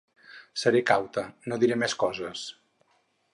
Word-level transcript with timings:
Seré 0.61 0.79
cauta, 0.91 1.25
no 1.51 1.61
diré 1.65 1.77
més 1.83 1.97
coses. 2.05 2.47